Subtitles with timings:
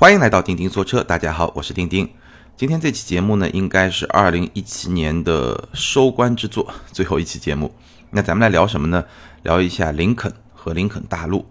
[0.00, 2.08] 欢迎来到钉钉说车，大家好，我是钉钉。
[2.56, 7.74] 今天这期节目呢，应该是二零一七年的收官之作， 最后一期节目。
[8.10, 9.04] 那咱们来聊什么呢？
[9.42, 11.44] 聊一下林肯和林肯大陆。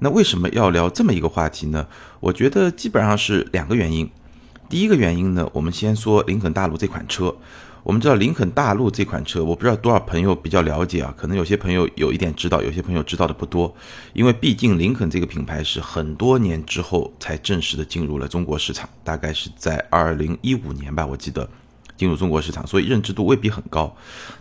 [0.00, 1.86] 那为什么要聊这么一个话题呢？
[2.20, 4.10] 我觉得基本上是两个原因。
[4.68, 7.34] 第一个原因呢，我们先说林肯大陆这款车。
[7.86, 13.72] 我们知道林肯大陆这款车，我不知道多少朋友比较了解啊，可能有些朋友有一点知道，有些朋友知道的不多。
[14.12, 21.48] 因为毕竟林肯这个品牌是很多年之后才正式的进入了中国市场，大概是在二零一五年吧，我记得
[21.96, 23.96] 进入中国市场，所以认知度未必很高。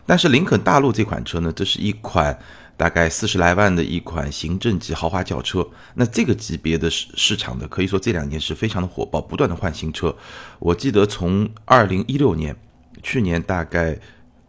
[0.08, 2.36] 但是林肯大陆这款车呢，这是一款
[2.76, 5.64] 大概四十来万的一款行政级豪华轿车。
[5.94, 10.16] 那这个级别的市市场的，可以说这两年是非常的火爆，不断的换新车。
[10.58, 12.58] 我记得从二零一六年。
[13.06, 14.00] 去年大概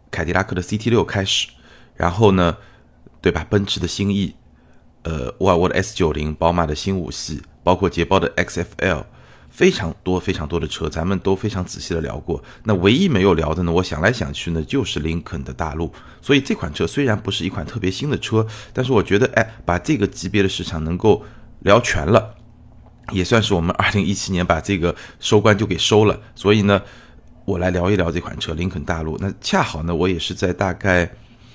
[0.09, 1.47] 凯迪拉克的 CT 六开始，
[1.95, 2.57] 然后呢，
[3.21, 3.45] 对吧？
[3.47, 4.33] 奔驰的新 E，
[5.03, 9.05] 呃，沃尔沃的 S 九零，宝马的新五系，包括捷豹的 XFL，
[9.51, 12.43] 非常多非常多的车，咱们都非常仔细的聊过。
[12.63, 15.93] 那唯一没有聊的呢，我想来想去呢，就是林肯的大陆。
[16.19, 21.23] 所以这款车虽然不是一款特别新的车，但是我觉得，哎，把这个级别的市场能够
[21.59, 22.33] 聊全了，
[23.11, 26.19] 也算是我们二零一七年把这个收官就给收了。
[26.33, 26.81] 所以呢。
[27.47, 29.17] 我来聊一聊这款车，林肯大陆。
[29.19, 31.09] 那恰好呢，我也是在大概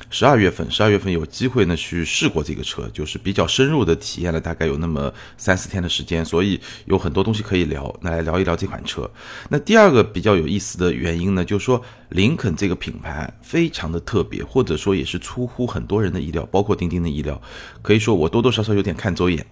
[0.09, 7.95] 十二月份，十二月份有机会呢去试过这个车，就是比较深入的体验了大概有那么三四天的时间，所以有很多东西可以聊。
[8.01, 9.09] 那来聊一聊这款车。
[9.51, 17.39] 那第二个比较有意思的原因呢，就是说林肯这个品牌非常的特别，或者说也是出乎很多人的意料，包括钉钉的意料，
[17.83, 19.45] 可以说我多多少少有点看走眼。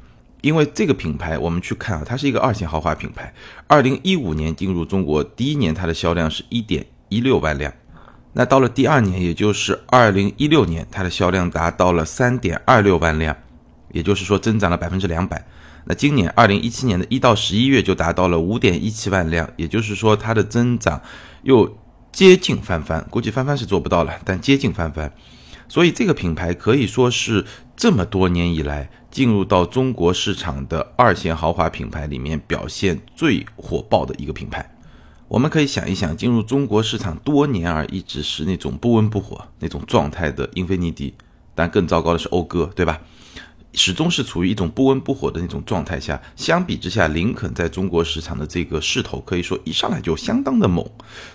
[0.42, 3.32] 因为这个品牌，我们去看啊，它是一个二线豪华品牌。
[3.66, 7.72] 二零一五年进入中国，第一年它的销量是一点一六万辆，
[8.32, 13.36] 那到了第二年，也就是二零一六年，它的销量达到了三点二六万辆，
[13.92, 15.44] 也就是说增长了百分之两百。
[15.84, 21.00] 那今年二零一七年的一到十一月就达到了五点一七万辆，也就是说它的增长
[21.42, 21.78] 又
[22.12, 25.12] 接近翻番，估计翻番是做不到了，但接近翻番。
[25.68, 34.74] 所以这个品牌可以说是这么多年以来进入到中国市场的二线豪华品牌里面表现最火爆的一个品牌。
[35.26, 41.14] 我们可以想一想，进入中国市场多年而一直是那种不温不火那种状态的英菲尼迪，
[41.54, 43.00] 但更糟糕的是讴歌，对吧？
[43.72, 50.84] 始终是处于一种不温不火的那种状态下，相比之下，林肯在中国市场的这个势头可以说一上来就相当的猛，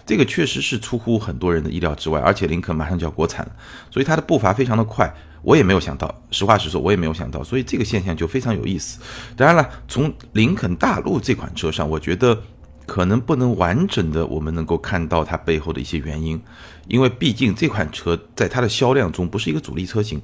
[0.05, 2.19] 这个确实是出乎很多人的意料之外。
[2.19, 3.55] 而且林肯马上就要国产了，
[3.89, 5.09] 所以它的步伐非常的快，
[5.45, 8.99] 我也没有想到，实话实说，我也没有想到，所以这个现象就非常有意思。
[9.37, 12.41] 当然了，从林肯大陆这款车上，我觉得。
[12.87, 16.39] 可能不能完整的我们能够看到它背后的一些原因，
[16.87, 20.21] 因为毕竟这款车在它的销量中不是一个主力车型。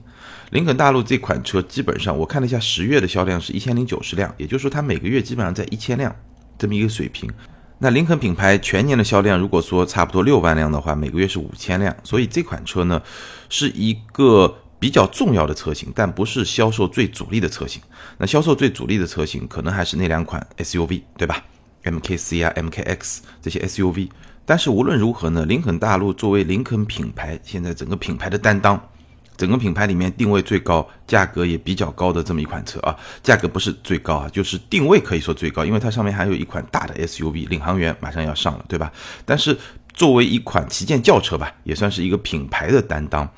[0.51, 6.15] 林肯大陆这款车基本上我看了一下，十月的销量是一千零九十辆，也就是说它每个月基本上在一千辆
[6.55, 7.27] 这么一个水平。
[7.79, 13.01] 那林肯品牌全年的销量如果说差不多六万辆的话，每个月是五千辆，所以这款车呢
[13.49, 17.79] 是一个比较重要的车型，但不是销售最主力的车型。
[18.17, 21.45] 那销售最主力的车型可能还是那两款 SUV，对吧
[21.83, 24.09] ？MKC 啊，MKX 这些 SUV，
[24.43, 28.89] 但是无论如何呢，林肯大陆作为林肯品牌现在整个品牌的担当，
[29.37, 38.91] 整个品牌里面定位最高、价格也比较高的这么一款车啊，价格不是最高啊，就是定位可以说最高，因为它上面还有一款大的 SUV 领航员马上要上了，对吧？
[39.25, 39.55] 但是
[39.93, 43.31] 作为一款旗舰轿车吧，也算是一个品牌的担当，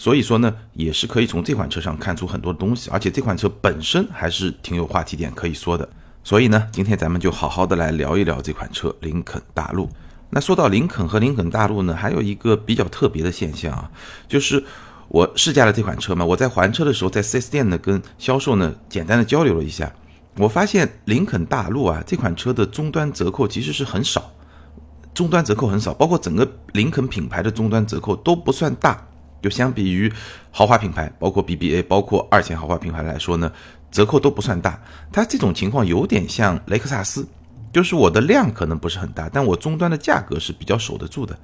[0.00, 5.86] 所以说呢，也是可以从这款车上看出很多东西，而且这款车本身还是挺有话题点可以说的。
[6.24, 9.86] 所以呢，今天咱们就好好的来聊一聊这款车林肯大陆。
[10.30, 13.90] 那说到林肯和林肯大陆呢，还有一个比较特别的现象啊，
[14.26, 14.64] 就是
[15.08, 19.92] 我试驾了这款车嘛，我在还车的时候，在 4S 店呢跟销售呢简单的交流了一下，
[20.38, 24.32] 我发现林肯大陆啊这款车的终端折扣其实是很少，
[25.12, 29.06] 终端折扣很少，包括整个林肯品牌的终端折扣都不算大。
[29.42, 30.12] 就相比于
[30.50, 33.50] 豪华品牌，包括 BBA，包括二线豪华品牌来说呢，
[33.90, 34.82] 折扣都不算大。
[35.12, 37.26] 它这种情况有点像雷克萨斯，
[37.72, 41.38] 就是我的量可能不是很大，但我终端的价格是比较守得住的。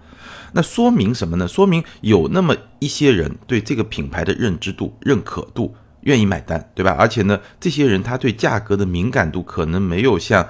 [0.52, 1.46] 那说明什么呢？
[1.46, 6.94] 说明有那么一些人对这个品牌的认知度、认可度愿意买单，对吧？
[6.98, 10.46] 而且呢，这些人他对价格的敏感度可能没有像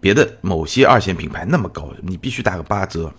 [0.00, 3.12] 别的某些二线品牌那么高，你必须打个八折。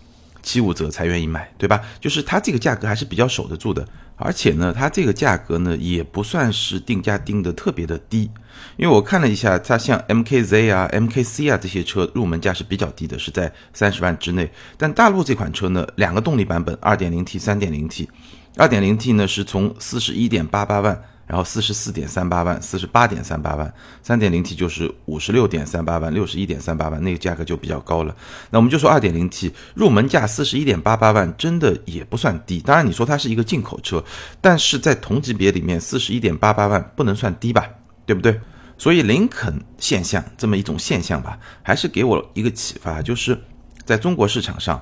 [0.43, 1.81] 七五折才愿意买，对吧？
[1.99, 3.87] 就是它这个价格还是比较守得住的，
[4.17, 8.29] 而且呢，它这个价格呢也不算是定价定的特别的低，
[8.75, 14.51] 因为我看了一下，它像 MKZ 啊、MKC 啊这些车入门价是比较低的，是在三十万之内。
[14.77, 18.09] 但大陆这款车呢，两个动力版本，二点零 T、三点零 T，
[18.57, 21.01] 二点零 T 呢是从四十一点八八万。
[21.33, 28.15] 然后四十四点三八万、四十八点三八万，三点零 T 就是五十六点三八万、六十一点三八万，那个价格就比较高了。
[28.51, 32.59] 那我们就说二点零 T 入门价四十一点八八万，真的也不算低。
[32.61, 34.03] 当然你说它是一个进口车，
[34.39, 37.67] 但是在同级别里面，四十一点八八万不能算低吧？
[38.05, 38.39] 对不对？
[38.77, 43.35] 所以林肯现象这么一种现象吧，还是给我一个启发，就是
[43.83, 44.79] 在中国市场上，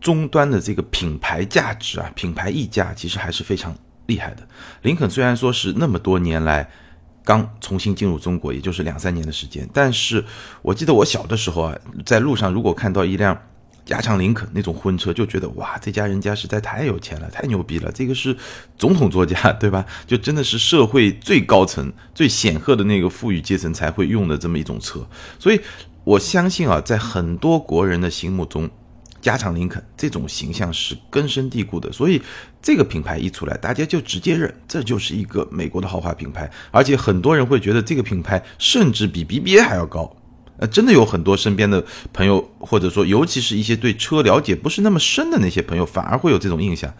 [0.00, 3.76] 终端的这个品牌价值啊，品牌溢价其实还是非常。
[4.10, 4.42] 厉害的
[4.82, 6.68] 林肯虽然说是那么多年来
[7.22, 10.24] 刚重新进入中国，也就是两三年的时间，但是
[10.62, 13.38] 我记得我小的时候啊，在路上如果看到一辆
[13.84, 18.36] 加长林肯那种婚车，就觉得哇，这家人家实在太有钱了，太牛逼了，这个是
[18.76, 19.84] 总统座驾，对吧？
[20.06, 25.06] 就真的是社会最高层、最显赫的那个富裕阶层才会用的这么一种车，
[25.38, 25.60] 所以
[26.04, 28.68] 我相信啊，在很多国人的心目中。
[29.20, 32.20] 加长林肯这种形象是根深蒂固的，所以
[32.62, 40.16] 这个品牌一出来，大家就直接认这就是一个美国的豪华品牌，而且很多人会觉得这个品牌甚至比 BBA 还要高。
[40.58, 41.82] 呃，真的有很多身边的
[42.12, 46.92] 朋友，或者说尤其是一些对车了解不是那么深的那些朋友，反而会有这种印象。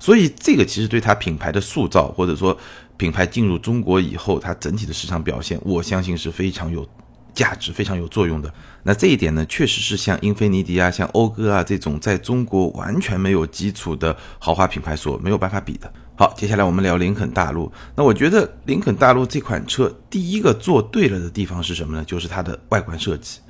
[0.00, 2.56] 所以这个其实对它品牌的塑造，或者说
[2.96, 6.86] 品牌进入中国以后，它整体的市场表现，我相信是非常有。
[7.34, 8.52] 价值非常有作用的，
[8.84, 15.92] 那这一点呢，确实是像英菲尼迪啊、像讴歌啊这种在中国完全没有基础的豪华品牌所没有办法比的。
[16.16, 17.72] 好，接下来我们聊林肯大陆。
[17.96, 22.04] 那我觉得林肯大陆这款车第一个做对了的地方是什么呢？
[22.04, 23.40] 就是它的外观设计。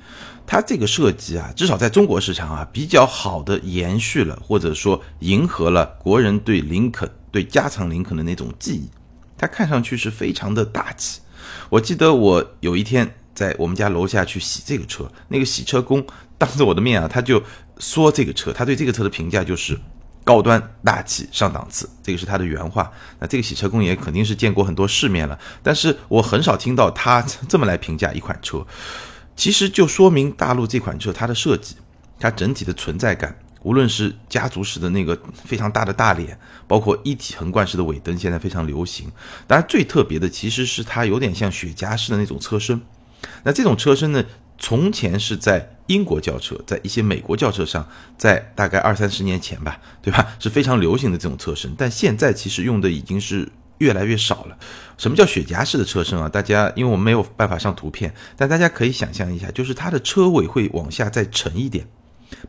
[0.47, 8.89] 它这个设计啊，至少在中国市场啊，比较好的延续了或者说迎合了国人对林肯、对加长林肯的那种记忆。
[9.37, 11.21] 它看上去是非常的大气。
[11.69, 13.13] 我记得我有一天。
[13.35, 16.03] 在我们家楼下去洗这个车，那个洗车工
[16.37, 17.43] 当着我的面啊，他就
[17.77, 19.77] 说这个车，他对这个车的评价就是
[20.23, 22.91] 高端大气上档次，这个是他的原话。
[23.19, 28.65] 那这个洗车工也肯定是见过很多世面了，但是我很少听到他这么来评价一款车。
[29.35, 31.75] 其实就说明大陆这款车它的设计，
[32.17, 39.11] 它整体的存在感，无论是家族式的那个非常大的大脸，包括一体横贯式的尾灯，现在非常流行。
[39.45, 42.81] 当然最特别的其实是它有点像雪茄式的那种车身。
[43.43, 44.23] 那这种车身呢，
[44.57, 47.87] 从前是在英国轿车，在一些美国轿车上，
[48.17, 50.35] 在大概二三十年前吧，对吧？
[50.39, 54.57] 是非常流行的这种车身，但现在其实用的已经是越来越少了。
[54.97, 56.27] 什么叫雪茄式的车身啊？
[56.27, 61.87] 大家因为我们没有办法上图片，但大家可以想象一下，就是它的车尾会往下再沉一点，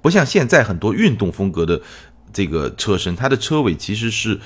[0.01, 1.81] 不像现在很多运动风格的
[2.33, 4.41] 这个车身，它的车尾其实是。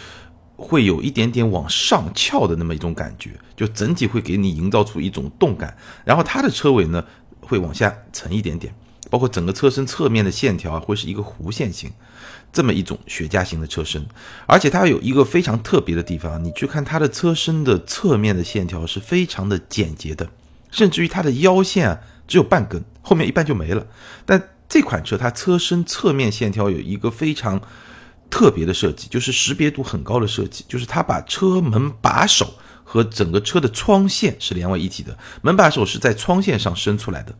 [0.60, 5.74] 会有一点点往上翘的那么一种感觉，就整体会给你营造出一种动感。
[6.04, 7.02] 然后它的车尾呢
[7.40, 8.74] 会往下沉一点点，
[9.08, 11.90] 包括整个车身侧面的线条会是一个弧线型，
[12.52, 14.06] 这么一种雪茄型的车身。
[14.46, 20.28] 而且它有一个非常特别的地方，你去看它的车身的侧面的线条是非常的简洁的，
[20.70, 21.98] 甚至于它的腰线啊
[22.28, 23.86] 只有半根，后面一半就没了。
[24.26, 27.62] 但这款车它车身侧面线条有一个非常。
[28.30, 32.54] 特别的设计就是识别度很高的设计，就是它把车门把手
[32.84, 37.34] 和整个车的窗线是连为一体的，门把手是在窗线上伸出来的，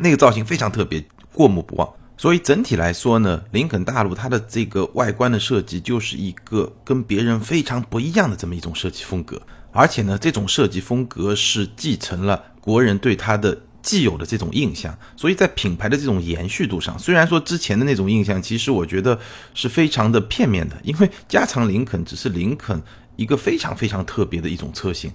[0.00, 1.88] 那个造型非常特别，过目不忘。
[2.16, 9.40] 所以整体来说呢，林肯大陆它的这个外观的设计就是一个跟别人非常不一样的这么一种设计风格，
[9.70, 13.56] 而且呢，这种设计风格是继承了国人对它的。
[13.88, 19.18] 既有的这种印象，所以在品牌的这种延续度上，虽然说之前的那种印象，其实我觉得
[19.54, 22.82] 是非常的片面的，因为加长林肯只是林肯
[23.16, 25.10] 一个非常非常特别的一种车型，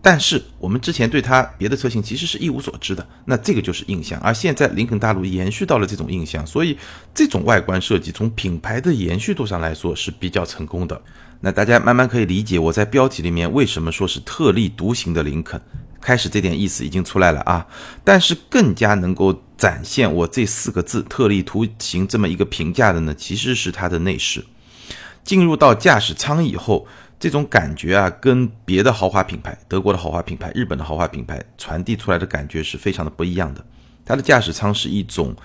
[0.00, 6.78] 但是我们之前对它别的车型其实是一无所知的，那这个就是印象，而现在林肯大陆延续到了这种印象，所以
[7.12, 10.98] 这种外观设计从品牌的延续度上来说是比较成功的。
[11.42, 15.60] 那大家慢慢可以理解我在标题里面为什么说是特立独行的林肯。
[16.00, 17.66] 开始这点意思已经出来了啊，
[18.04, 24.44] 但是更加能够展现我这四个字特立独行这么一个评价的呢，其实是它的内饰。
[25.24, 26.86] 进入到驾驶舱以后，
[27.20, 33.64] 这种感觉啊，跟别的豪华品牌、德国的豪华品牌、日本的豪华品牌传递出来的感觉是非常的不一样的。
[34.06, 35.36] 它的驾驶舱是一种，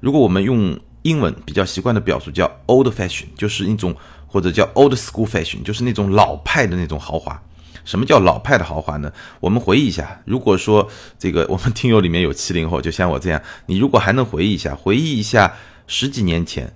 [0.00, 3.96] 如果我们用英文比较习惯的表述叫 old fashion，就是一种
[4.28, 7.42] 或者叫 old school fashion，就是那种老派的那种豪华。
[7.84, 9.12] 什么叫老派的豪华呢？
[9.40, 15.54] 我们回忆一下，如果说这个我们听友里面有七零后，就像我这样，你如果还能回忆一下，回忆一下
[15.86, 16.74] 十几年前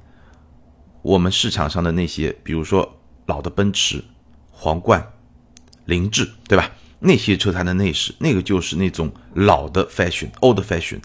[1.03, 4.03] 我们市场上的那些，比如说老的奔驰、
[4.51, 5.13] 皇冠、
[5.85, 6.71] 凌志，对吧？
[6.99, 10.99] 那些车它的内饰，那个就是那种老的 fashion，old fashion。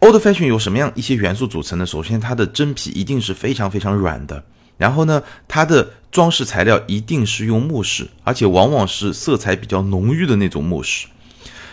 [0.00, 1.86] old fashion 有什么样一些元素组成呢？
[1.86, 4.44] 首先，它的真皮一定是非常非常软的。
[4.76, 11.06] 然后呢，它的装饰材料一定是用木饰，而且往往是色彩比较浓郁的那种木饰。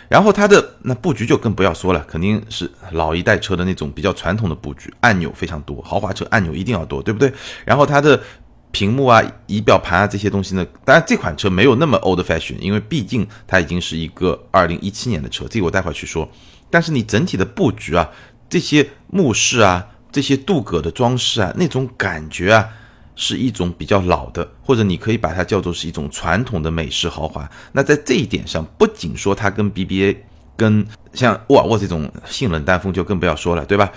[0.10, 7.32] 然后它的那布局就更不要说了，肯定是老一代车的那种比较传统的布局，按钮非常多，豪华车按钮一定要多，对不对？
[7.64, 8.22] 然后它的
[8.72, 16.30] 屏幕啊、仪表盘啊这些东西呢，当然这款车没有那么 old fashion，因为毕竟它已经是一个二零一七年的车，这个我待会儿去说。
[16.70, 18.10] 但是你整体的布局啊，
[18.50, 22.68] 这些木饰啊、这些镀铬的装饰啊，那种感觉啊。
[23.16, 27.50] 是一种比较老的，或者你可以把它叫做是一种传统的美式豪华。
[27.72, 30.18] 那在这一点上，不仅说它跟 BBA、
[30.58, 33.92] 跟像沃尔沃这种性冷淡风就更不要说了，对吧？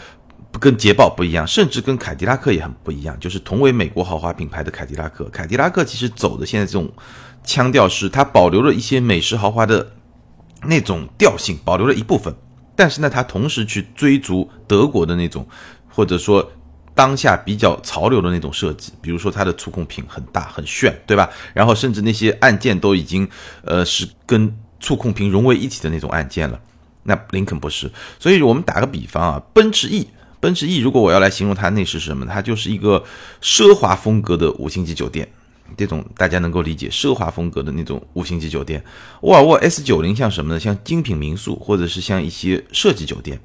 [0.61, 3.19] 跟捷豹不一样，甚至跟凯迪拉克也很不一样。
[3.19, 6.91] 就是同为美国豪华品牌的凯迪拉克，凯迪拉克其实走的现在这种
[7.45, 9.93] 腔调是，它保留了一些美式豪华的
[10.63, 12.35] 那种调性，保留了一部分，
[12.75, 15.47] 但是呢，它同时去追逐德国的那种，
[15.89, 16.51] 或者说。
[16.97, 21.29] 当下比较潮流的那种设计，比如说它的触控屏很大很炫，对吧？
[21.53, 23.29] 然后甚至那些按键都已经，
[23.63, 24.51] 呃，是跟
[24.81, 26.59] 触控屏融为一体的那种按键了。
[27.03, 30.09] 那林肯不是，所以我们打个比方啊，奔驰 E，
[30.41, 33.05] 奔驰 E，如果我要来形容它内饰是什么，它就是一个
[33.43, 35.29] 奢华风格的五星级酒店，
[35.77, 38.83] 这种大家能够理解，奢华风格的那种五星级酒店。
[39.21, 40.59] 沃尔沃 S 九零像什么呢？
[40.59, 43.39] 像精品民宿，或者是像一些设计酒店，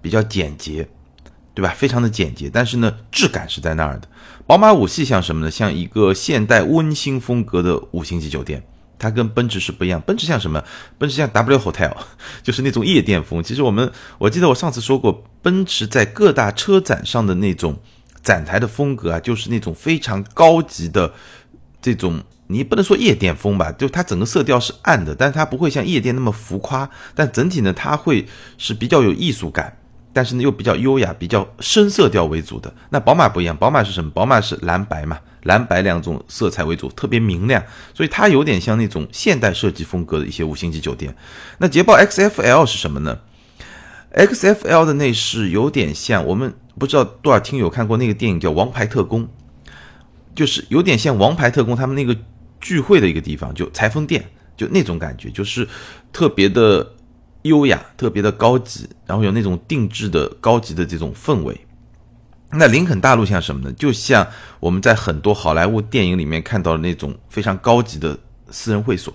[0.00, 0.88] 比较简洁。
[1.56, 1.72] 对吧？
[1.74, 4.06] 非常的简洁，但是呢，质感是在那儿的。
[4.46, 5.50] 宝马五系像什么呢？
[5.50, 8.62] 像一个现代温馨风格的五星级酒店，
[8.98, 9.98] 它跟奔驰是不一样。
[10.02, 10.62] 奔驰像什么？
[10.98, 11.96] 奔驰像 W Hotel，
[12.44, 13.42] 就是那种夜店风。
[13.42, 17.80] 其实我们，我记得我上次说过，奔驰在各大车展上的那种
[18.22, 21.14] 展台的风格啊，就是那种非常高级的
[21.80, 28.26] 这种，你不能说夜店风吧，就它整个色调是暗的，但是它不会像夜店那么浮夸，但整体呢，它会
[28.58, 29.78] 是比较有艺术感。
[30.16, 32.72] 但是呢，又比较优雅，比较深色调为主的。
[32.88, 34.10] 那宝马不一样，宝马是什么？
[34.12, 41.14] 宝马是蓝白嘛，蓝白两种色彩为主，特别明亮，所以它有点像那种现代设计风格的一些五星级酒店。
[41.58, 43.18] 那捷豹 XFL 是什么呢
[44.14, 49.24] ？XFL 的内饰有点像，我们不知道多少听友看过那个电影叫《王牌特工》，
[50.34, 52.16] 就是有点像《王牌特工》他们那个
[52.58, 54.24] 聚会的一个地方，就裁缝店，
[54.56, 55.68] 就那种感觉，就是
[56.10, 56.94] 特别的。
[57.46, 61.58] 优雅，特别的高级，然后有那种定制的高级的这种氛围。
[62.50, 63.72] 那林肯大陆像什么呢？
[63.72, 64.26] 就像
[64.60, 68.16] 我们在很多好莱坞电影里面看到的那种非常高级的
[68.50, 69.12] 私人会所。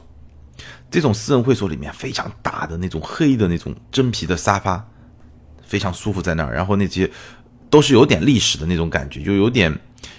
[0.91, 4.85] 这种私人会所里面非常大的那种黑的那种真皮的沙发，
[5.63, 6.53] 非常舒服在那儿。
[6.53, 7.09] 然后那些
[7.69, 9.73] 都是有点历史的那种感觉，就有点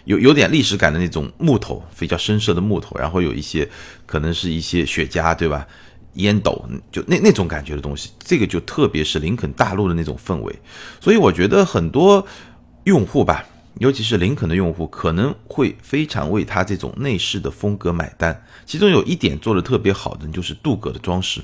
[0.06, 2.96] 有有点历史感的那种木头，比较深色的木头。
[2.98, 3.68] 然后有一些
[4.06, 5.68] 可能是一些雪茄，对吧？
[6.14, 10.54] 烟斗就那那种感觉的东西，这个就特别是林肯大陆的那种氛围，
[11.00, 12.26] 所以我觉得很多
[12.84, 13.42] 用户吧，
[13.78, 18.44] 尤其是林肯的用户，可能会非常为它这种内饰的风格买单。
[18.66, 21.40] 其中有一点做的特别好的，就是镀铬的装饰。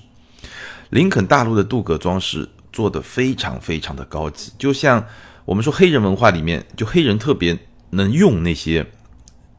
[0.90, 5.02] 林肯大陆的镀铬装饰做的非常非常的高级，就像
[5.46, 7.58] 我们说黑人文化里面，就黑人特别
[7.88, 8.87] 能用那些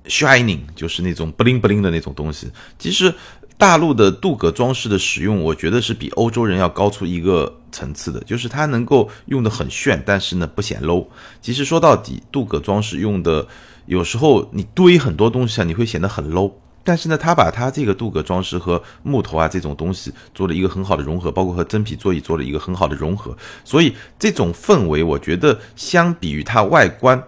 [0.06, 2.52] shining，就是那种 bling bling 的那种东西。
[2.78, 3.12] 其实。
[3.60, 11.06] 大陆的镀铬装饰的使用，我觉得是比欧洲人要高出一个层次的，就是它能够用的很炫，但是呢不显 low。
[11.42, 13.46] 其实说到底，镀铬装饰用的
[13.86, 16.50] 有时候你堆很多东西啊，你会显得很 low。
[16.86, 27.22] 但是呢，它把它这个镀铬装饰和木头啊这种东西做了一个很好的融合，包括和真皮座椅做了一个很好的融合，所以这种氛围，我觉得相比于它外观。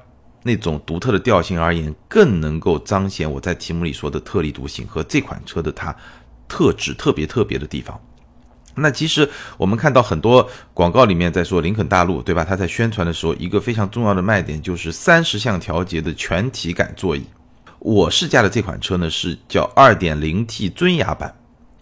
[0.44, 5.96] 那种独特的调性而言，更能够彰显我在题目里说的特立独行和这款车的它
[6.52, 7.98] 特质特别特别的地方。
[8.76, 12.44] 那其实我们看到很多广告里面在说林肯大陆，对吧？
[12.44, 17.24] 它在宣传的时候，一个非常重要的卖点就是三十项调节的全体感座椅。
[17.80, 21.34] 我试驾的这款车呢是叫 2.0T 尊雅版。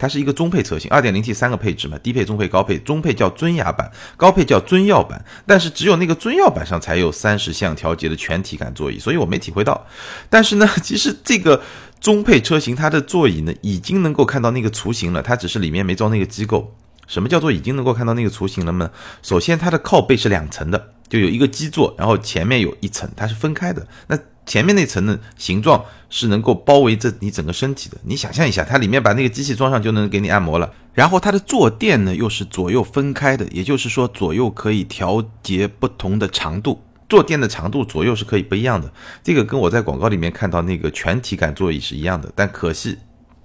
[0.02, 9.86] 它是一个中配车型，二点零 T 三个配置嘛，低配、中配、高配，中配叫尊雅版，高配叫尊耀版，但是只有那个尊耀版上才有三十项调节的全体感座椅，所以我没体会到。
[10.30, 11.62] 但是呢，其实这个
[12.00, 16.76] 中配车型它的座椅呢，已经能够看到那个雏形了，它只是里面没装那个机构。
[17.08, 18.92] 什么叫做已经能够看到那个雏形了呢？
[19.24, 23.88] 首先它的靠背是两层的，就有一个基座，然后前面有一层，它是分开的。
[24.08, 27.98] 那前面那层呢形状是能够包围着你整个身体的。
[28.04, 30.72] 你想象一下，它里面把那个机器装上就能给你按摩了。
[30.94, 36.80] 然后它的坐垫呢又是左右分开的，也就是说左右可以调节不同的长度，
[37.10, 38.90] 坐垫的长度左右是可以不一样的。
[39.24, 42.98] 这个跟我在广告里面看到那个全体感座椅是一样的，但可惜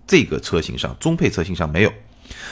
[0.07, 1.93] 这个车型上中配车型上没有。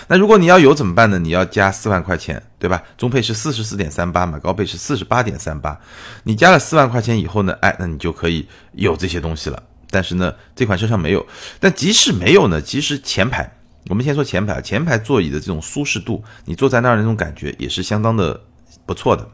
[0.09, 1.19] 那如果你要有怎么办呢？
[1.19, 2.83] 你要加四万块钱，对吧？
[2.99, 5.79] 中配是四十四点三八嘛，高配是四十八点三八。
[6.25, 9.63] 你加了四万块钱以后呢，哎，那你就可以有这些东西了。
[9.91, 11.27] 但是呢，这款车上没有。
[11.59, 13.51] 但即使没有呢，其实前排，
[13.89, 18.39] 我们先说前排，前排座椅的这种舒适度，你坐在那儿那种感觉也是相当的
[18.85, 19.27] 不错的。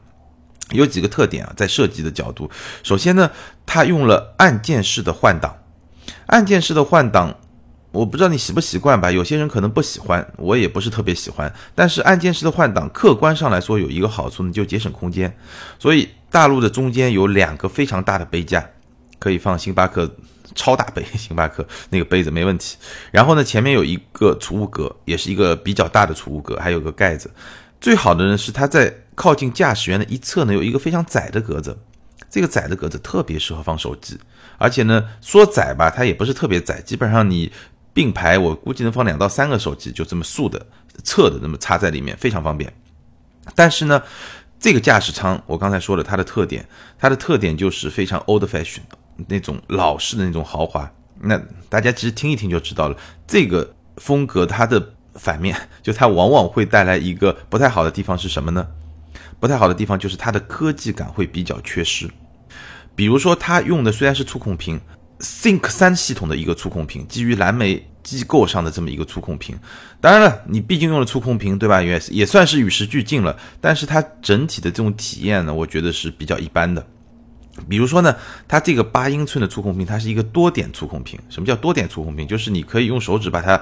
[0.70, 2.50] 有几个特点啊，在设计的角度，
[2.82, 3.30] 首先呢，
[3.64, 5.56] 它用了按键式的换挡，
[6.26, 7.34] 按键式的换挡。
[7.90, 11.52] 我不知道你习不习惯吧，有些人可能不喜欢，我也不是特别喜欢。
[11.74, 15.34] 但是按键式的换挡，客观上来说有一个好处呢，就节省空间。
[15.78, 18.64] 所以大陆的中间有两个非常大的杯架，
[19.18, 20.08] 可以放星巴克
[20.54, 22.76] 超大杯， 星巴克那个杯子没问题。
[23.10, 27.30] 然后呢，前面有一个储物格，也是一个比较大的储物格，还有个盖子。
[27.80, 31.76] 最好的呢是它在靠近驾驶员的一侧呢有一个非常窄的格子，
[32.30, 34.18] 这个窄的格子特别适合放手机，
[34.56, 37.50] 而且呢说窄吧，它也不是特别窄，基本上你。
[37.94, 40.64] 并排我估计能放两到三个手机，就这么竖的、
[41.02, 42.72] 侧的那么插在里面，非常方便。
[43.56, 44.00] 但是呢，
[44.60, 46.64] 这个驾驶舱我刚才说了它的特点，
[46.96, 48.82] 它的特点就是非常 old fashion
[49.26, 50.88] 那种老式的那种豪华。
[51.20, 51.36] 那
[51.68, 52.96] 大家其实听一听就知道了，
[53.26, 58.68] 这个风格它的反面，就它往往会带来一个不太好的地方是什么呢？
[59.40, 62.08] 不太好的地方就是它的科技感会比较缺失。
[62.94, 64.80] 比如说它用的虽然是触控屏。
[65.20, 69.58] Think 三系统的一个触控屏，基于蓝莓机构上的这么一个触控屏。
[70.00, 71.82] 当然了，你毕竟用了触控屏，对吧？
[71.82, 73.36] 也也算是与时俱进了。
[73.60, 76.86] 但是它整体的这种体验呢，我觉得是比较一般的。
[77.68, 78.14] 比如说呢，
[78.46, 81.18] 它这个八英寸的触控屏，它是一个多点触控屏。
[81.28, 82.24] 什么叫多点触控屏？
[82.24, 83.60] 就是你可以用手指把它，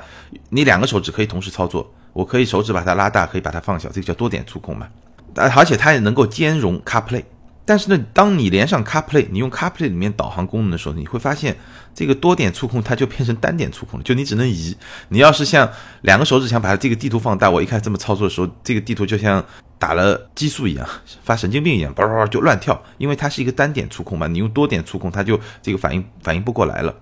[0.50, 1.90] 你两个手指可以同时操作。
[2.12, 4.86] 我可以手指把它拉大，可以把它放小，这个叫多点触控嘛。
[5.36, 7.24] 而且它也能够兼容 CarPlay。
[7.68, 11.56] 但是呢，当你连上 CarPlay，你用 CarPlay 里面导航功能的时候，你会发现
[11.92, 14.76] 这个多点触控它就变成单点触控了，就你只能移。
[15.08, 15.68] 你要是像
[16.02, 19.44] 两个手指想把它这个地图放大，我一开始这么操作的时候，这个地图就像
[19.80, 20.88] 打了激素一样，
[21.24, 24.28] 发神经病一样，叭叭叭就乱跳，因为它是一个单点触控嘛。
[24.28, 26.94] 你用多点触控，它就这个反应反应不过来了。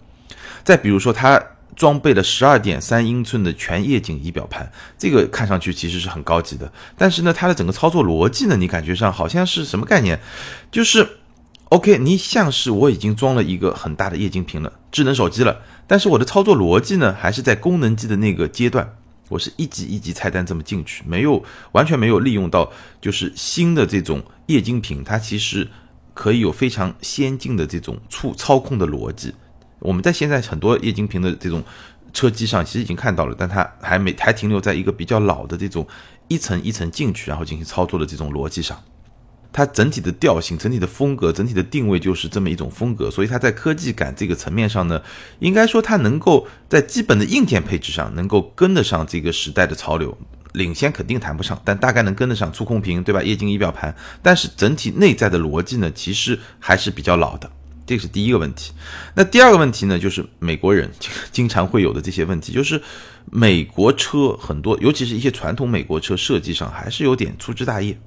[0.62, 1.38] 再比如说它。
[1.75, 6.73] 装备了十二点三英寸的全液晶仪表盘，这个看上去其实是很高级的。
[6.97, 10.21] 但是呢，它的整个操作逻辑呢，你感觉上好像是什么概念？
[10.71, 11.09] 就是
[11.71, 18.97] ，OK，你像是我已经装了一个很大的液晶屏了，智能手机了，但是我的操作逻辑呢，还是在功能机的那个阶段，
[19.28, 25.69] 我是一级一级菜单这么进去，没有完全没有利用到，就是新的这种液晶屏，它其实
[26.13, 29.34] 可以有非常先进的这种触操控的逻辑。
[29.84, 31.62] 我们在现在很多液晶屏的这种
[32.14, 35.86] 车机上，其实已经看到了，但它还没还停留在一个比较老的这种
[36.28, 38.82] 一层一层进去，然后进行操作的这种逻辑上。
[39.52, 45.00] 它整体的调性、整体的风格、整体的定位就是这么一种风格，所以它在科技感这个层面上呢，
[45.38, 50.16] 应该说它能够在基本的硬件配置上能够跟得上这个时代的潮流，
[50.54, 53.23] 领先肯定谈不上，但大概能跟得上触控屏，对吧？
[53.23, 57.49] 液晶仪表盘，但是整体内在的逻辑呢，其实还是比较老的。
[57.86, 58.73] 这是第一个问题，
[59.14, 60.90] 那第二个问题呢，就是美国人
[61.30, 62.80] 经常会有的这些问题，就是
[63.30, 67.99] 美国车很多，尤其是一些传统美国车设计上还是有点粗枝大叶。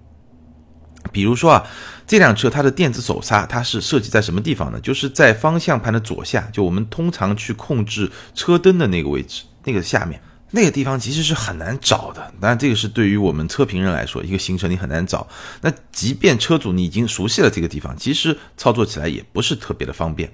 [1.12, 1.66] 比如说啊，
[2.06, 4.80] 这辆车它的电子手刹它是设计在什么地方呢？
[4.82, 10.20] 就是在方向盘的左下，就我们通常去控制车灯的那个位置，那个下面。
[10.52, 15.28] 那个地方其实是很难找的，当然这个是对于我们车评人来说，一个行程你很难找。
[15.60, 20.32] 那即便车主你已经熟悉了这个地方，其实操作起来也不是特别的方便。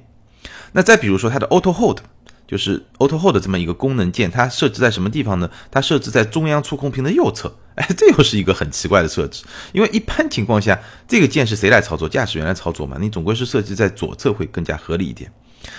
[0.74, 2.02] 那再比如说它的 Auto Hold，
[2.48, 5.50] 就是 Auto Hold 这么一个功能键，它设置在什么地方呢？
[5.72, 7.52] 它设置在中央触控屏的右侧。
[7.74, 12.08] 哎，这又是一个很奇怪的设置，因为一般情况下，这个键是谁来操作？
[12.08, 12.98] 驾驶员来操作嘛？
[13.02, 15.32] 你总归是设计在左侧会更加合理一点。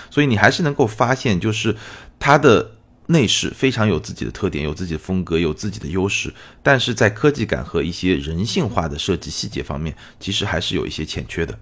[0.09, 1.73] 所以你还是能够发现，就是
[2.19, 2.71] 它的。
[3.07, 11.57] 内饰非常有自己的特点，有自己的风格，有自己的优势，但是在科技感和一些人性化的设计细节方面，其实还是有一些欠缺的。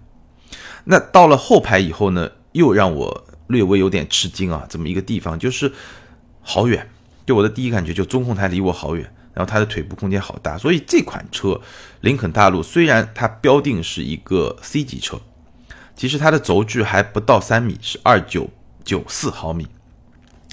[0.85, 5.71] 那到了后排以后呢，又让我略微有点吃惊啊，这么一个地方就是
[6.41, 6.89] 好远，
[7.25, 9.03] 就我的第一感觉就中控台离我好远，
[9.33, 11.59] 然后它的腿部空间好大，所以这款车
[12.01, 15.19] 林肯大陆虽然它标定是一个 C 级车，
[15.95, 18.49] 其实它的轴距还不到三米，是二九
[18.83, 19.67] 九四毫米。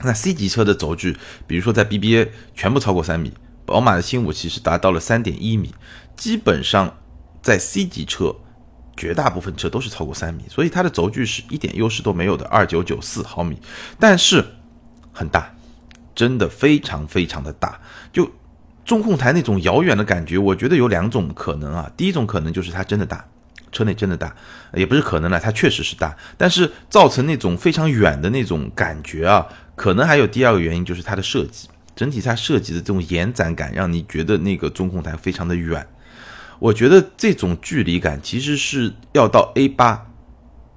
[0.02, 3.32] 那 C 级车的轴距，比如说在 BBA 全部超过三米，
[3.66, 5.74] 宝马的新五其实达到了三点一米，
[6.16, 6.96] 基本上
[7.42, 8.34] 在 C 级车，
[8.96, 13.60] 绝大部分车都是超过三米，所以它的轴距是一点优势都没有的，二九九四毫米，
[13.98, 14.44] 但是
[15.12, 15.54] 很大，
[16.14, 17.80] 真的非常非常的大，
[18.12, 18.30] 就
[18.84, 23.24] 中控台那种遥远的感觉，我觉得有两种可能啊，第一种可能就是它真的大。
[23.72, 24.34] 车内真的大，
[24.74, 29.46] 也不是可能了，它确实是大，但是造成那种非常远的那种感觉啊，
[29.80, 31.66] 可能还有第二个原因，就是它的设计，
[31.96, 35.86] 整体它设计的这种延展感，让你觉得那个中控台非常的远。
[36.58, 40.06] 我觉得这种距离感其实是要到 A 八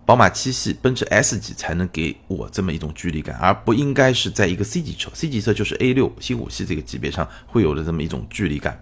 [0.06, 8.82] 宝马七系、奔驰 S 级才能给我这么一种距离感，而不应该是在一个 C 级车，C 级车就是 A 六新五系这个级别上会有的这么一种距离感。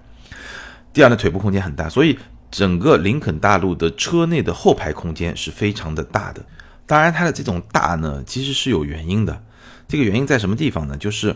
[0.94, 2.20] 第二呢，腿部空间很大，所以
[2.52, 6.46] 整个林肯大陆的车内的后排空间是非常的大的。
[6.86, 9.42] 当然，它的这种大呢，其实是有原因的。
[9.92, 10.96] 这个原因在什么地方呢？
[10.96, 11.36] 就是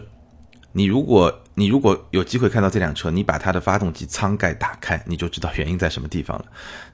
[0.71, 6.45] 你如果你如果有机会看到这辆车，你把它的发动机舱盖打开，你就知道原因在什么地方了。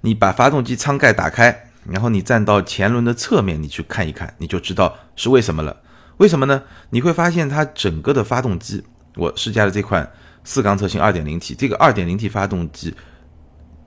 [0.02, 5.78] 你把发动机舱盖打开，然后你站到前轮的侧面，你去看一看，你就知道是为什么了。
[6.18, 6.64] 为什么呢？
[6.90, 8.84] 你会发现它整个的发动机，
[9.16, 10.12] 我试驾的这款。
[10.44, 12.92] 四缸车型 2.0T，这个 2.0T 发动机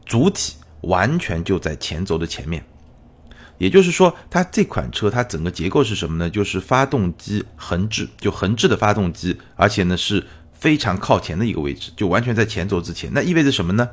[0.05, 2.65] 主体完全就在前轴的前面，
[3.59, 6.29] 也就是说，它这款车它整个结构是什么呢？
[6.29, 13.11] 就是发动机横置，就横置的发动机，而且呢是非常靠前的一个位置，就完全在前轴之前。
[13.13, 13.89] 那意味着什么呢？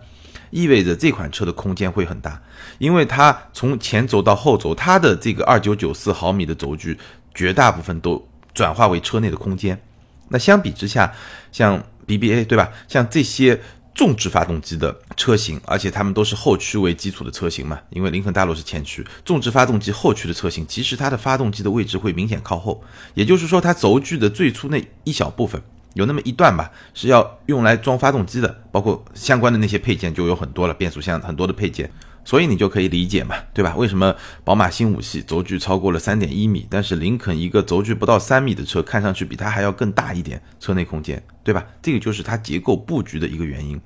[0.50, 2.42] 意味着这款车的空间会很大，
[2.78, 6.98] 因为它从前轴到后轴，它的这个2994毫米的轴距，
[7.34, 9.80] 绝大部分都转化为车内的空间。
[10.28, 11.14] 那相比之下，
[11.52, 12.70] 像 BBA 对吧？
[12.88, 13.58] 像这些
[14.02, 22.84] 重置发动机的车型，而且它们都是后驱为基础的车型嘛，因为林肯大陆是前驱，重置发动机后驱的车型，其实它的发动机的位置会明显靠后，
[23.14, 25.62] 也就是说，它轴距的最初那一小部分，
[25.94, 31.88] 有那么一段吧，是要用来装发动机的，包括相关的那些配件就有很多了，变速箱很多的配件。
[32.24, 33.76] 所以你就可以理解嘛，对吧？
[33.76, 41.66] 为什么宝马新五系轴距超过了三点一米，但是林肯一个轴距不到三米的车，看上去比它还要更大一点车内空间，对吧？
[41.82, 43.80] 这个就是它结构布局的一个原因。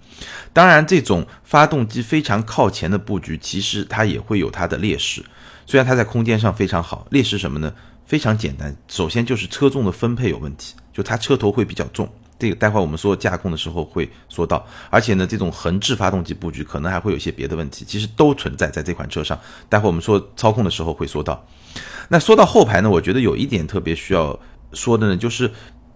[0.52, 5.24] 当然，这种发动机非常靠前的布局，其实它也会有它的劣势。
[5.66, 7.74] 虽然它在空间上非常好，劣势什么呢？
[8.06, 12.08] 非常简单，首先就是车重的分配有问题，就它车头会比较重。
[12.38, 19.40] 这个待会我们说驾控的时候会说到，而且呢，这种横置发动机布局可能还会有一些别的问题，其实都存在在这款车上。
[19.70, 21.46] 待会我们说操控的时候会说到。
[22.10, 24.38] 那说到后排呢，我觉得有一点特别需要
[24.74, 25.50] 说的呢，就是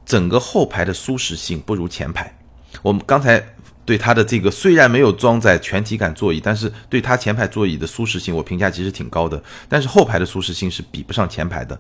[0.06, 2.34] 整个后排的舒适性不如前排。
[2.82, 3.44] 我们刚才
[3.84, 11.80] 对它的这个虽然没有装载全体感座椅，但是对它前排座椅的舒适性我评价其实挺高的，但是后排的舒适性是比不上前排的。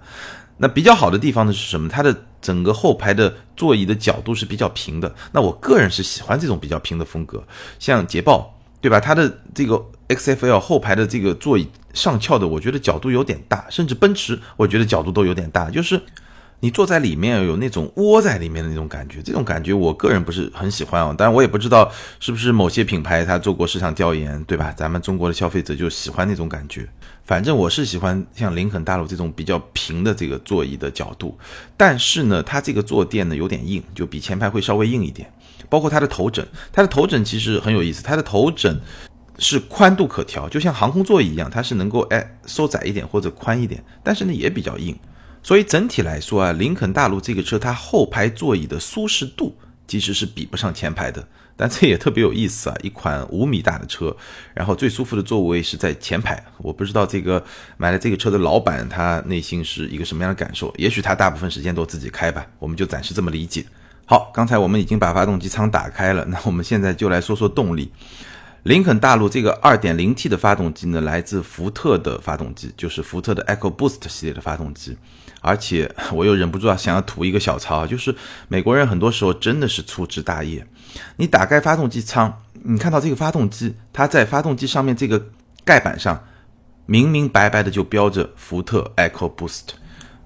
[0.57, 1.87] 那比较好的地方呢是什么？
[1.87, 5.13] 它的整个后排的座椅的角度是比较平的。
[5.31, 7.43] 那我个人是喜欢这种比较平的风格，
[7.79, 8.99] 像捷豹，对吧？
[8.99, 16.01] 它的这个 XFL 后排的这个座椅上翘的，我觉得角度有点大，甚至奔驰，我觉得角度都有点大，就是。
[16.61, 21.15] 你坐在里面有那种窝在里面的那种感觉，这种感觉我个人不是很喜欢啊。
[21.17, 24.73] 当然我也不知道是不是某些品牌他做过市场调研，对吧？
[24.75, 26.87] 咱们中国的消费者就喜欢那种感觉。
[27.23, 31.37] 反正我是喜欢像林肯大陆这种比较平的这个座椅的角度，
[31.77, 35.31] 但是呢，它这个坐垫呢有点硬，就比前排会稍微硬一点。
[35.69, 38.81] 包括它的头枕，它的头枕其实很有意思，它的头枕
[39.37, 44.97] 是宽度可调，就像航空座椅一样，它是能够哎收窄一点或者宽一点，但是呢也比较硬。
[45.41, 49.55] 所以整体来说啊，林肯大陆这个车它后排座椅的舒适度
[49.87, 54.15] 其实是比不上前排的，但这也特别有意思啊，一款五米大的车，
[54.53, 56.43] 然后最舒服的座位是在前排。
[56.57, 57.43] 我不知道这个
[57.77, 63.65] 买了这个车的老板他内心是一个什么样的感受，也许他大部分时间都自己开吧，我们就暂时这么理解。
[64.05, 67.91] 好，刚才我们已经把发动机舱打开了，那我们现在就来说说动力。
[68.63, 74.97] 林肯大陆这个 2.0T 的发动机呢，来自福特的发动机，就是福特的 EcoBoost 系列的发动机。
[75.41, 78.13] 而且我又忍不住啊，想要吐一个小槽，就是
[78.47, 80.65] 美国人很多时候真的是粗枝大叶。
[81.17, 85.23] 你打开发动机舱，你看到这个发动机，它在发动机上面这个
[85.63, 86.23] 盖板上
[86.85, 89.61] 明明白白的就标着福特 EcoBoost。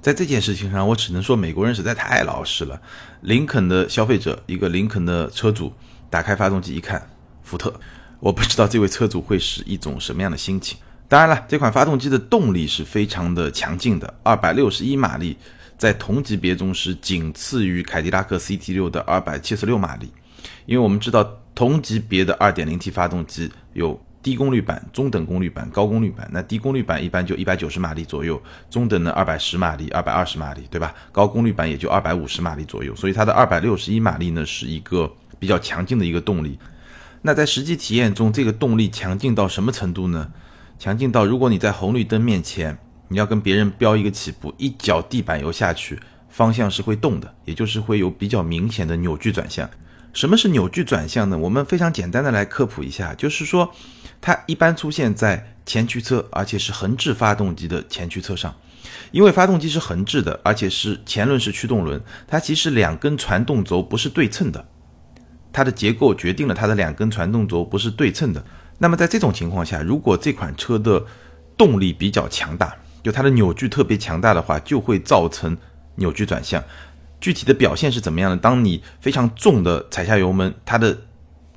[0.02, 2.82] 在这件事情上，我只能说美国人实在太老实了。
[3.22, 5.72] 林肯的消费者，一个林肯的车主，
[6.10, 7.10] 打开发动机一看，
[7.42, 7.74] 福特，
[8.20, 10.78] 我不知道这位车主会是一种什么样的心情。
[11.08, 15.38] 当然了，这款发动机的动力是非常的强劲的，二百六十一马力，
[15.78, 20.12] 在同级别中是仅次于凯迪拉克 CT 六的二百七十六马力。
[20.66, 26.28] 因为我们知道同级别的二点零 T 发动机有低功率版、中等功率版、高功率版。
[26.32, 30.96] 那低功率版一般就一百九十马力左右，中等呢二百十马力、二百二十马力，对吧？
[31.12, 32.96] 高功率版也就二百五十马力左右。
[32.96, 36.58] 所以它的二百六十一马力呢是一个比较强劲的一个动力。
[37.22, 40.32] 那在实际体验中，这个动力强劲到什么程度呢？
[40.84, 49.70] 强劲到，如果你在红绿灯面前，你要跟别人飙一个起步，一脚地板油下去，方向是会动的，也就是会有比较明显的扭矩转向。
[50.12, 51.38] 什么是扭矩转向呢？
[51.38, 53.74] 我们非常简单的来科普一下，就是说，
[54.20, 58.54] 它一般出现在前驱车，而且是横置发动机的前驱车上，
[59.12, 64.66] 因为发动机是横置的，而且是前轮是驱动轮，它其实两根传动轴不是对称的，
[65.54, 68.44] 它的结构决定了它的两根传动轴不是对称的。
[68.78, 71.06] 那么在这种情况下，如果这款车的
[71.58, 75.58] 动力比较强大，就它的扭矩特别强大的话，就会造成
[75.96, 76.64] 扭矩转向。
[77.22, 78.36] 具体的表现是怎么样的？
[78.36, 80.98] 当你非常重的踩下油门，它的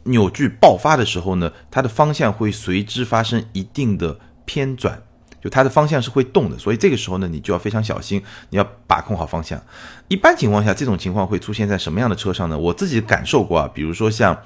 [0.05, 5.03] 扭矩爆发的时候呢，它的方向会随之发生一定的偏转，
[5.43, 6.57] 就它的方向是会动的。
[6.57, 9.61] 所以这个时候呢，你就要非常小心，你要把控好方向。
[10.07, 12.57] 一般情况下，这种情况会出现在什么样的车上呢？
[12.57, 14.39] 我自己感受过啊，比如说像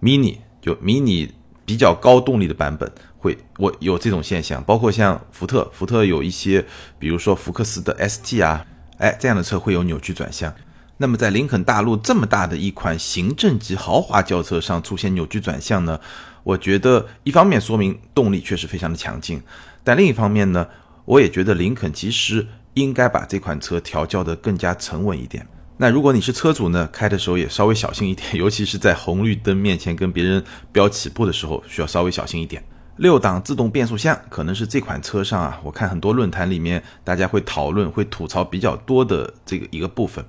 [0.00, 1.28] Mini，就 Mini
[1.66, 2.90] 比较高动力的版本。
[3.18, 6.64] 会，我有这种现象，包括像福特，福特有一些，
[6.98, 8.64] 比如说福克斯的 ST 啊，
[8.98, 10.54] 哎，这样的车会有扭矩转向。
[10.98, 16.00] 那么在林肯大陆这么大的一款行政级豪华轿车上出现扭矩转向呢？
[16.44, 19.42] 我觉得一方面说明动力确实非常的强劲，
[19.82, 20.68] 但另一方面呢，
[21.04, 25.44] 我也觉得林肯其实应该把这款车调教的更加沉稳一点。
[25.78, 32.64] 那如果你是车主呢，开的时候也稍微小心一点， 尤其是在红绿灯面前跟别人飙起步的时候，需要稍微小心一点。
[32.96, 40.24] 六档自动变速箱可能是这款车上啊，我看很多论坛里面大家会讨论、会吐槽比较多的这个一个部分。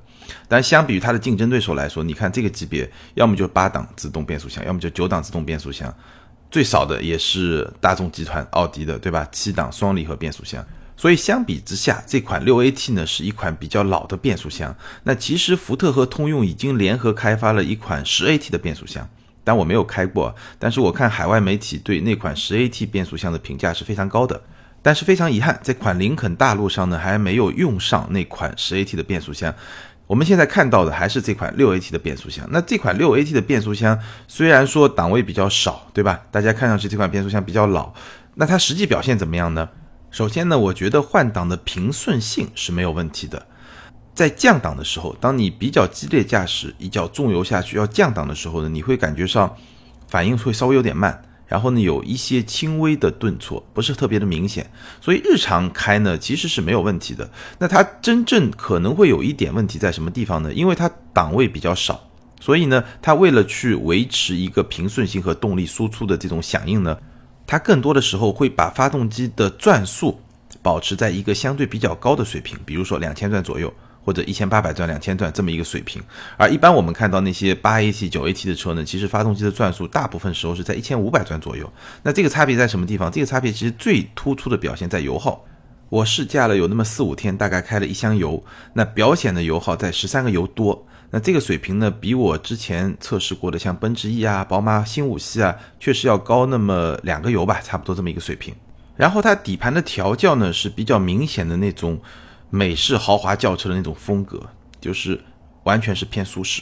[0.50, 5.96] 但相比于它的竞争对手来说，你看这个级别，要么就八档自动变速箱，要么就九档自动变速箱，
[6.52, 9.26] 最少的也是大众集团奥迪的，对吧？
[9.32, 10.62] 七档双离合变速箱。
[10.98, 14.76] 所以相比之下，这款六 AT 呢是一款比较老的变速箱。
[15.04, 19.08] 那其实福特和通用已经联合开发了一款十 AT 的变速箱。
[19.44, 24.42] 但我没有开过，但是我看海外媒体对那款十 AT 变速箱的评价是非常高的。
[24.82, 29.54] 但是非常遗憾，这款林肯大陆上呢还没有用上那款十 AT 的变速箱。
[30.08, 32.48] 我们现在看到的还是这款六 AT 的变速箱。
[32.52, 36.22] 那这款六 AT 的变速箱虽然说档位比较少，对吧？
[36.32, 37.94] 大家看上去这款变速箱比较老，
[38.36, 39.70] 那它实际表现怎么样呢？
[40.18, 43.46] 首先呢，我觉得换挡的平顺性是没有问题的。
[44.16, 49.56] 在降档的时候，当你比较激烈驾驶，一脚重油下去要降档的时候呢，你会感觉上
[50.08, 54.68] 反应会稍微有点慢，然后呢有一些轻微的顿挫，不是特别的明显。
[55.00, 57.30] 所以日常开呢其实是没有问题的。
[57.60, 60.52] 那它真正可能会有一点问题在什么地方呢？
[60.52, 62.10] 因为它档位比较少，
[62.42, 66.98] 所以呢它为了去维持一个平顺性和动力输出的这种响应呢，
[67.48, 70.20] 它更多的时候会把发动机的转速
[70.62, 73.74] 保持在一个相对比较高的水平，比如说两千转左右。
[74.08, 76.02] 或者一千八百转、两千转这么一个水平，
[76.38, 81.70] 而一般我们看到那些八 AT、九 AT 的车呢，其实发动机的转速大部分时候是在一千五百转左右。
[82.04, 83.12] 那这个差别在什么地方？
[83.12, 85.44] 这个差别其实最突出的表现在油耗。
[85.90, 90.88] 我试驾了有那么四五天，大概开了一箱油，那表显的油耗在十三个油多。
[91.10, 98.54] 那这个水平呢，比我之前测试过的像奔驰 E 啊、宝马新五系啊，确实要高那么两个油吧，差不多这么一个水平。
[98.96, 102.00] 然后它底盘的调教呢是比较明显的那种。
[102.50, 104.42] 美式豪华轿车的那种风格，
[104.80, 105.22] 就是
[105.64, 106.62] 完全是偏舒适，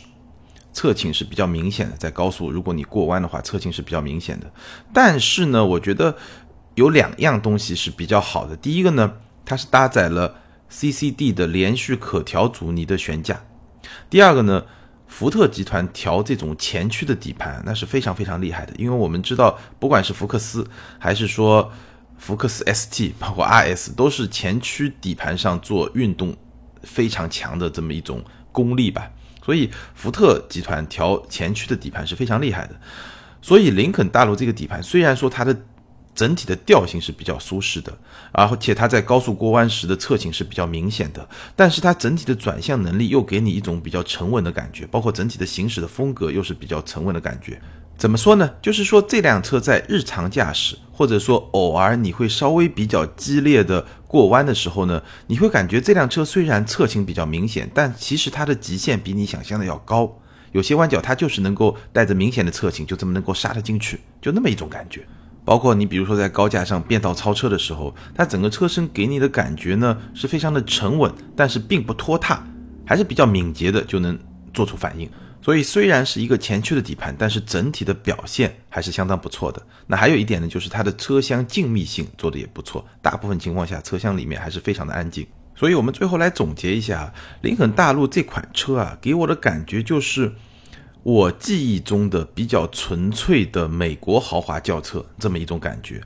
[0.73, 1.95] 侧倾是比较明显的。
[1.95, 4.51] 在高速，如果你过弯的话，侧倾是比较明显的。
[4.91, 6.17] 但是呢，我觉得
[6.73, 8.57] 有两样东西是比较好的。
[8.57, 9.13] 第一个呢，
[9.45, 10.33] 它是搭载了
[10.71, 13.39] CCD 的连续可调阻尼的悬架。
[14.09, 14.63] 第二个呢，
[15.07, 18.73] 福特集团调这种前驱的底盘，那是非常非常厉害的。
[18.77, 20.67] 因为我们知道，不管是福克斯
[20.99, 21.71] 还是说。
[22.17, 26.33] 福克斯 ST 包括 RS 都是前驱底盘上做运动
[26.81, 29.11] 非常强的这么一种功力吧，
[29.43, 32.75] 所以福特集团调前驱的底盘是非常厉害的。
[33.41, 35.53] 所以林肯大陆这个底盘虽然说它的
[36.15, 37.95] 整体的调性是比较舒适的，
[38.31, 47.61] 而且它在高速过弯时的侧倾是比较明显的，但是它整体的转向能力又给你一种比较沉稳的感觉，包括整体的行驶的风格又是比较沉稳的感觉。
[47.97, 48.49] 怎么说呢？
[48.61, 60.17] 就是说这辆车在日常驾驶，或者说偶尔你会稍微比较激烈的过弯的时候呢，你会感觉这辆车虽然侧倾比较明显，但其实它的极限比你想象的要高。
[60.51, 65.05] 有些弯角它就是能够带着明显的侧倾，就这么能够刹得进去，就那么一种感觉。
[65.45, 72.43] 包括你比如说在高架上变道超车的时候，它整个车身给你的感觉呢是非常的沉稳，但是并不拖沓，
[72.83, 74.17] 还是比较敏捷的，就能
[74.53, 75.07] 做出反应。
[75.41, 79.61] 所以虽然是一个前驱的底盘，但是整体的表现还是相当不错的。
[79.85, 85.27] 那还有一点呢，就是它的车厢静谧性做的也不错，大部分情况下车厢里面还是非常的安静。
[85.55, 90.33] 所以我们最后来总结一下，林肯大陆这款车啊，给我的感觉就是
[91.05, 96.01] 我记忆中的比较纯粹的美国豪华轿车这么一种感觉。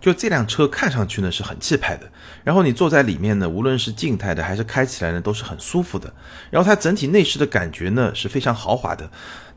[0.00, 2.10] 就这辆车看上去呢是很气派的，
[2.42, 6.12] 然后你坐在里面呢，无论是静态的还是开起来呢都是很舒服的。
[6.50, 9.08] 然后它整体内饰的感觉呢是非常豪华的。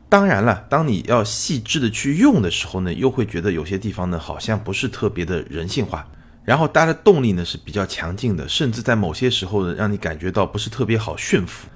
[0.08, 6.08] 当然了，当你要细致的去用的时候呢，又会觉得有些地方呢好像不是特别的人性化。
[6.44, 11.66] 然后它的动力呢是比较强劲的，甚至在某些时候呢让你感觉到不是特别好驯服。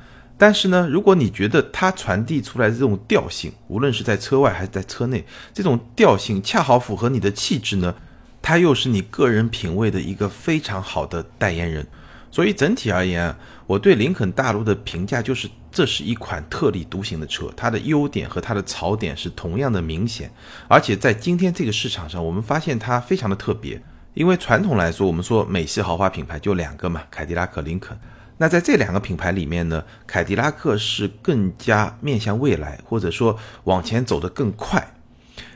[0.41, 5.23] 但是呢，如果你觉得它传递出来的这种调性，无论是在车外还是在车内，
[5.53, 7.95] 这种调性恰好符合你的气质呢？
[8.41, 11.87] 它又是你个人品味的一个非常好的代言人。
[12.31, 20.33] 所以整体而言，我对林肯大陆的评价就是，这是一款特立独行的车，它的优点和它的槽点是同样的明显，
[20.69, 23.83] 而且在今天这个市场上，我们发现它非常的特别。
[24.15, 27.95] 因为传统来说，我们说美系豪华品牌就两个嘛，凯迪拉克、林肯。
[28.43, 34.95] 那在这两个品牌里面呢，凯迪拉克是更加面向未来，或者说往前走得更快。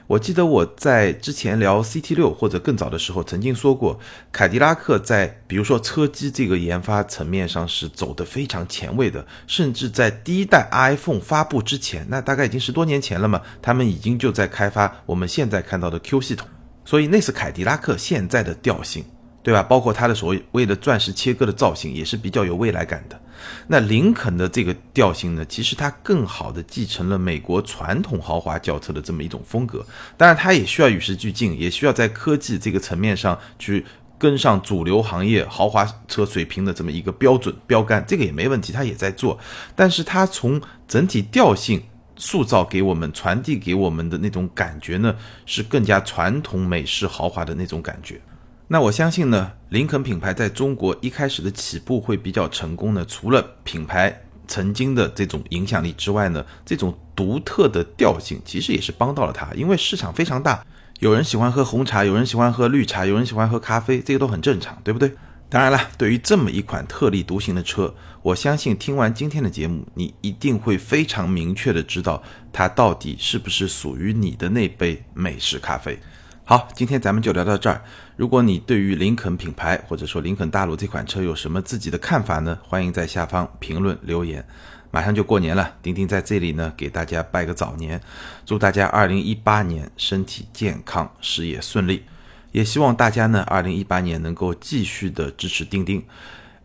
[0.07, 3.99] 我记得我在之前聊 CT 六或者更早的时候曾经说过，
[4.31, 16.47] 凯迪拉克在比如说车机这个研发层面上是走得非常前卫的，甚至在第一代 iPhone 发布之前，那大概已经十多年前了嘛，他们已经就在开发我们现在看到的 Q 系统，
[16.85, 19.07] 所以那是凯迪拉克现在的调性。
[19.45, 19.63] 对吧？
[19.63, 23.21] 包括它的所谓的钻石切割的造型，也是比较有未来感的。
[23.67, 29.85] 那林肯的这个调性呢，其实它更好的继承了美国传统豪华轿车的这么一种风格。
[30.17, 33.85] 当然，它也需要与时俱进，也需要在科技这个层面上去
[34.17, 38.03] 跟上主流行业豪华车水平的这么一个标准标杆。
[38.09, 39.39] 这个也没问题，它也在做。
[39.77, 41.83] 但是它从整体调性
[42.17, 48.19] 塑造给我们、传递给我们的那种感觉呢，是更加传统美式豪华的那种感觉。
[48.67, 53.05] 那我相信呢，林肯品牌在中国一开始的起步会比较成功呢。
[53.07, 59.53] 除了品牌曾经的这种影响力之外呢，这种独特的调性其实也是帮到了它。
[59.55, 60.65] 因为市场非常大，
[61.01, 65.13] 有人喜欢喝红茶，有人喜欢喝绿茶，有人喜欢喝咖啡，这个都很正常，对不对？
[65.51, 75.99] 当然了，对于这么一款特立独行的车，我相信听完今天的节目，你一定会非常明确的知道它到底是不是属于你的那杯美式咖啡。
[76.47, 77.83] 好，今天咱们就聊到这儿。
[78.17, 82.57] 如果你对于林肯品牌或者说林肯大陆这款车有什么自己的看法呢？
[82.63, 84.47] 欢迎在下方评论留言。
[84.93, 88.01] 马上就过年了，丁丁在这里呢给大家拜个早年，
[88.47, 92.05] 祝大家二零一八年身体健康，事业顺利。
[92.53, 96.01] 也希望大家呢二零一八年能够继续的支持丁丁。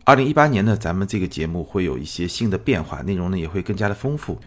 [0.04, 4.40] 二零一八年呢，咱们这个节目会有一些新的变化，内容呢也会更加的丰富。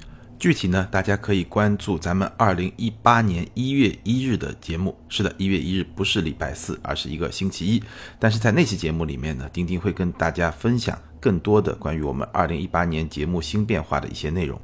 [0.44, 4.94] 具体呢，大家可以关注咱们二零一八年一月一日的节目。
[5.08, 7.82] 是的，一月一日不是礼拜四，而是一个星期一。
[8.20, 14.60] 但是在那期节目里面呢，钉钉会跟大家分享更多的关于我们二零一八年节目新变化的一些内容。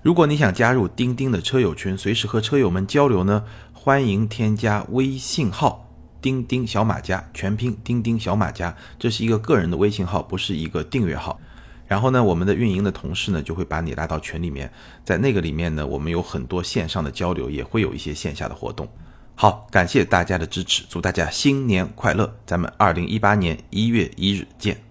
[0.00, 11.38] 如果你想加入钉钉的车友群，随时和车友们交流呢，欢迎添加微信号“钉钉小马甲”，全拼“钉钉小马甲”，这是一个个人的微信号，不是一个订阅号。
[11.88, 14.70] 然后呢，我们的运营的同事呢就会把你拉到群里面，
[15.04, 18.86] 在那个里面呢，我们有很多线上的交流，也会有一些线下的活动。
[19.34, 22.32] 好，感谢大家的支持，祝大家新年快乐！
[22.44, 24.87] 咱们二零一八年一月一日见。